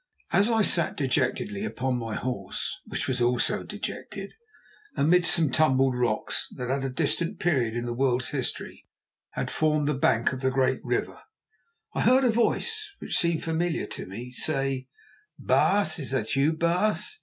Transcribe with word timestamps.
As 0.31 0.49
I 0.49 0.63
sat 0.63 0.97
dejectedly 0.97 1.63
upon 1.63 1.99
my 1.99 2.15
horse, 2.15 2.81
which 2.87 3.07
was 3.07 3.21
also 3.21 3.61
dejected, 3.61 4.33
amidst 4.97 5.31
some 5.31 5.51
tumbled 5.51 5.95
rocks 5.95 6.51
that 6.55 6.71
at 6.71 6.83
a 6.83 6.89
distant 6.89 7.39
period 7.39 7.75
in 7.75 7.85
the 7.85 7.93
world's 7.93 8.29
history 8.29 8.87
had 9.33 9.51
formed 9.51 9.87
the 9.87 9.93
bank 9.93 10.33
of 10.33 10.39
the 10.41 10.49
great 10.49 10.79
river, 10.83 11.21
I 11.93 12.01
heard 12.01 12.25
a 12.25 12.31
voice 12.31 12.89
which 12.97 13.15
seemed 13.19 13.43
familiar 13.43 13.85
to 13.85 14.07
me 14.07 14.31
say: 14.31 14.87
"Baas, 15.37 15.99
is 15.99 16.09
that 16.09 16.35
you, 16.35 16.53
baas?" 16.53 17.19